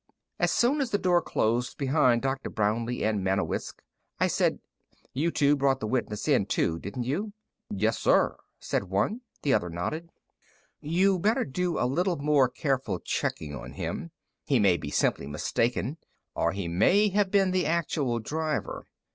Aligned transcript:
As 0.39 0.49
soon 0.49 0.81
as 0.81 0.89
the 0.89 0.97
door 0.97 1.21
closed 1.21 1.77
behind 1.77 2.23
Dr. 2.23 2.49
Brownlee 2.49 3.03
and 3.03 3.23
Manewiscz 3.23 3.75
I 4.19 4.25
said: 4.25 4.57
"You 5.13 5.29
two 5.29 5.55
brought 5.55 5.79
the 5.79 5.85
witness 5.85 6.27
in, 6.27 6.47
too, 6.47 6.79
didn't 6.79 7.03
you?" 7.03 7.33
"Yes, 7.69 7.99
sir," 7.99 8.35
said 8.59 8.85
one. 8.85 9.21
The 9.43 9.53
other 9.53 9.69
nodded. 9.69 10.09
"You'd 10.79 11.21
better 11.21 11.45
do 11.45 11.77
a 11.77 11.85
little 11.85 12.15
more 12.17 12.49
careful 12.49 12.97
checking 12.99 13.53
on 13.53 13.73
him. 13.73 14.09
He 14.43 14.57
may 14.57 14.75
be 14.75 14.89
simply 14.89 15.27
mistaken, 15.27 15.97
or 16.33 16.51
he 16.51 16.67
may 16.67 17.09
have 17.09 17.29
been 17.29 17.51
the 17.51 17.67
actual 17.67 18.17
driver. 18.19 18.87